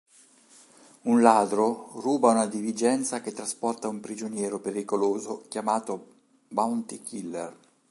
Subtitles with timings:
[1.03, 6.15] Un ladro ruba una diligenza che trasporta un prigioniero pericoloso chiamato
[6.47, 7.55] Bounty Killer.